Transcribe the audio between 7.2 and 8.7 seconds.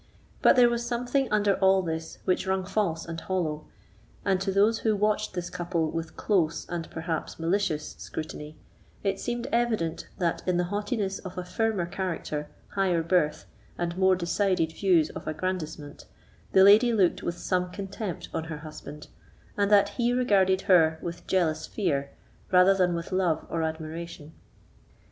malicious, scrutiny